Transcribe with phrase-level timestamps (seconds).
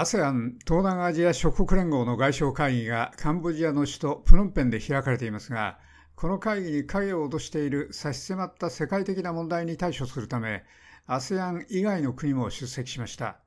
[0.00, 5.78] ASEAN 東南アジア諸国連合の外相会議がカンボジアの首都プノンペンで開かれていますが、
[6.16, 10.64] この会議に影を落としている差し迫った世界的な問題に対処するため、
[11.06, 13.40] ASEAN 以外の国も出席しました。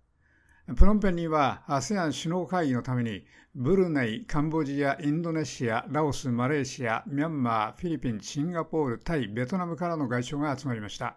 [0.76, 11.16] プノンペンには ASEAN 首脳会議のために、ブルネイ、カンボジア、インドネシア、ラオス、マレーシア、ミャンマー、フィリピン、シンガポール、タイ、ベトナムからの外相が集まりました。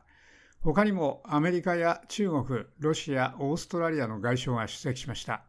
[0.75, 5.45] 他にもアメリカや中国、ロシア、オーストラリアの外相が出席しました。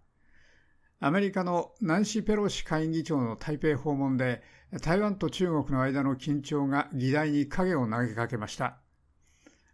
[1.00, 4.44] アメリカのナンシ・ペロシ下院議長の台北訪問で、
[4.84, 8.78] 台湾と中国の間の緊張が議題に影を投げかけました。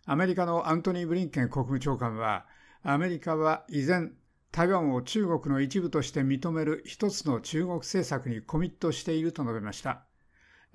[0.06, 2.46] アメリカのアントニー・ブリンケン国務長官は、
[2.82, 4.14] アメリカは依然、
[4.54, 10.06] 台湾を中国の一部として認める一つの中国政策にコミットしていると述べました。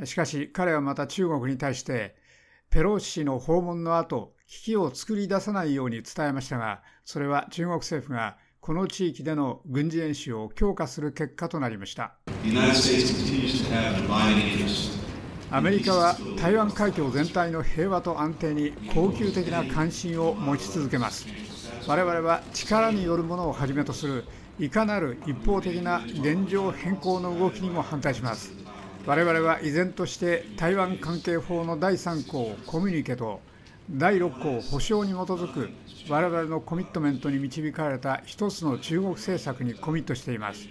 [0.05, 2.16] しかし彼はまた中国に対して、
[2.71, 12.16] ペロシ氏の訪問の後、危機を作り出さないように伝えましたが、それは中国政府がこの地域での軍事演習を強化する結果となりました。
[15.51, 21.27] アメリカは台湾海峡全体の平和と安定に恒久的な関心を持ち続けます。
[21.87, 24.27] 我々は力によるものをはじめとする
[24.59, 28.68] いかなる一方的な現状変更の動きにも反対します。
[29.09, 33.40] 我々は依然として台湾関係法の第3項コミュニケと
[33.90, 35.70] 第6項保障に基づく
[36.10, 40.68] 我々のコミットメントに導かれた一つの中国政策にコミットしています。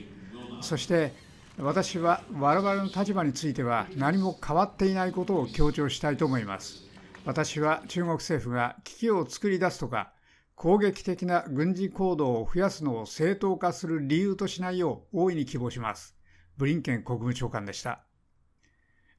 [0.61, 1.15] そして
[1.57, 6.83] 私は我々の立場については何も変わっていないことを強調したいと思います。
[7.25, 10.13] 私は中国政府が危機を作り出すとか
[10.53, 16.15] 攻撃的な軍事行動を増やすのを正当化する理由としないよう大いに希望します。
[16.57, 18.06] ブリンケン国務長官でした。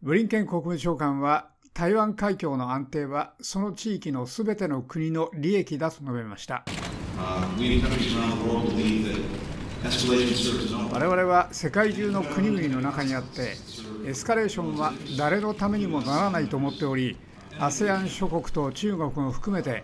[0.00, 6.64] ブリンケン国務長官は台湾海峡の安定はその地域のすべての国の利益だと述べました。
[10.92, 13.54] 我々は世界中の国々の中にあって
[14.06, 17.16] エスカレーションは誰のためにもならないと思っており
[17.58, 19.82] ASEAN 諸国と中国も含めて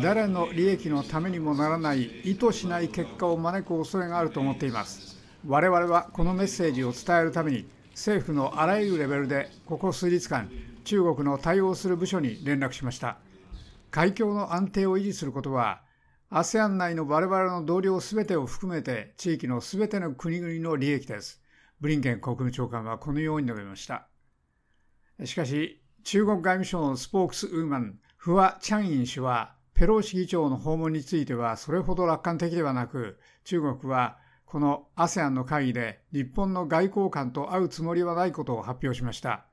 [0.00, 7.66] 誰の利益のためにもならない意図しない結果を招く恐れがあると思っています我々はこのメッセージを伝えるために
[8.00, 10.50] 政府のあらゆるレベルでここ数日間
[10.84, 13.18] 中国の対応する部署に連絡しました。
[13.90, 15.82] 海峡の安定を維持することは
[16.30, 21.42] ASEAN 内の我々の同僚すべてを含めて地域のすべての国々の利益です。
[21.78, 24.08] ブリンケン国務長官はこのように述べました。
[25.26, 34.16] しかし中国外務省のスポークスウーマンフワ・チャンイン氏はペロシ議長の訪問についてはそれほど楽観的ではなく中国は
[34.50, 39.44] この ASEAN の会議で日本の外交官と会うつもりはないことを発表しました。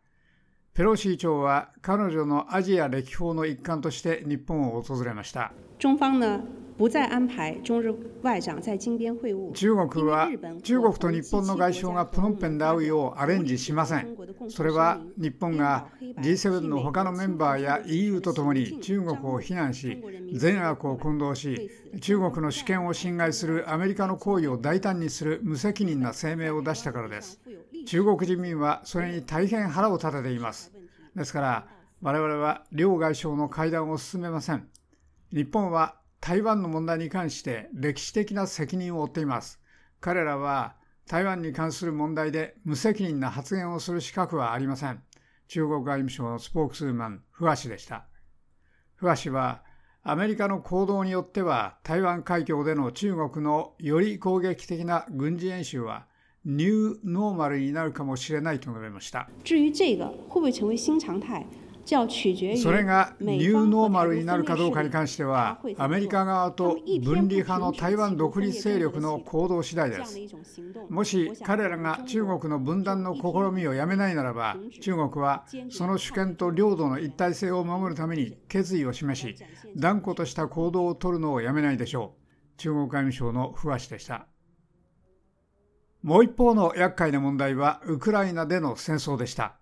[0.74, 5.53] ペロシ議長は彼女のアジア歴訪の一環として日本を訪れました。
[5.78, 6.40] 中方呢
[6.77, 9.51] 不再安排中日外長在会晤。
[9.51, 10.29] 中国は
[10.61, 14.15] 中国と日本の外相がプノンペンで会うようアレンジしません。
[14.49, 27.39] それは日本が G7 の他のメンバーや EU とともに中国を非難し、善悪を混同し、中国の主権を侵害するアメリカの行為を大胆にする無責任な声明を出したからです。
[27.88, 30.71] 中国人民はそれに大変腹を立てています。
[31.15, 31.67] ですから、
[32.03, 34.67] 我々は両外相の会談を進めません。
[35.33, 39.59] 日本は台湾の問題に関して歴史的な責任を負っています。
[40.00, 40.75] 彼らは
[41.07, 45.01] 台湾に関する問題で無責任な発言をする資格はありません。
[45.47, 48.06] 中国外務省のスポークスーマン、フワ氏でした。
[48.95, 49.63] フワ氏は、
[50.03, 56.07] アメリカの行動によっては台湾海峡での中国のより攻撃的な軍事演習は
[56.45, 59.27] ニューノーマルになるかもしれないと述べました。
[59.44, 61.45] 至于这个会不会成为新常态
[62.58, 70.20] それがニューノーマルになるかどうかに関しては、アメリカ側と分離派の台湾独立勢力の行動次第です。
[70.90, 73.22] もし彼らが中国の分断の試
[73.53, 79.36] みをやめないならば、中国はその主権と領土の一体性を守るために決意を示し、
[79.75, 82.57] 断固とした行動を取るのをやめないでしょう。
[82.57, 84.28] 中国外務省の不破氏でした。
[86.04, 89.56] もう一方の厄介な問題はウクライナでの戦争でした。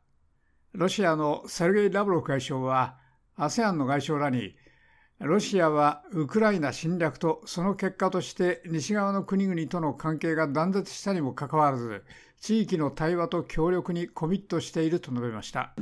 [0.75, 2.97] ロシアのセルゲイ・ラブロフ外相は
[3.37, 4.55] ASEAN の外相らに
[5.19, 12.03] ロシアはウクライナ侵略とその結果として西側の国々との関係が断絶したにもかかわらず
[12.41, 15.73] 地域の対話と協力にコミットしていると述べました。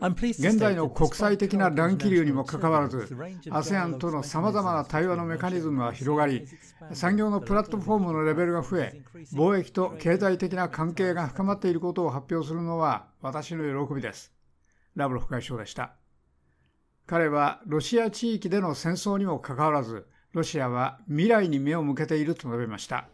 [0.00, 3.08] 現在の国際的な乱気流にもかかわらず、
[3.50, 6.46] ASEAN とのさまざまな対話のメカニズムは広がり、
[6.92, 9.02] 産業のプラットフォームのレベルが増え、
[9.32, 14.32] 貿易と経済的な関係が深まっていることを発表するのは私の喜びです。
[14.94, 15.94] ラブロフ外相でした。
[17.06, 23.08] 彼はロシア地域での戦争にもかかわらず、ロシアは未来に目を向けていると述べました。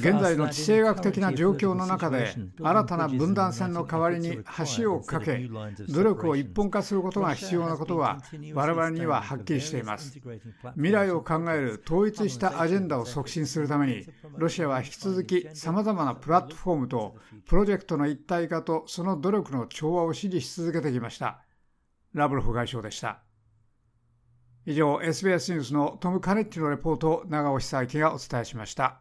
[0.00, 4.38] 現在の地政学的な状況の中で新たな分断線の代わりに
[4.78, 5.50] 橋を架け
[5.88, 8.22] 努力を一本化することが必要なことは
[8.54, 10.18] 我々にははっきりしています
[10.74, 14.06] 未来を考える統一したアジェンダを促進するために
[14.36, 17.14] ロシアは引き続きさまざまなプラットフォームと
[17.46, 21.38] プロジェクトの一体化とその努力の調和を支持し続けてきました
[22.14, 23.20] ラブロフ外相でした
[24.64, 29.00] 以上 SBS ニュースのトム・カネッティのレポートを長尾久明がお伝えしました。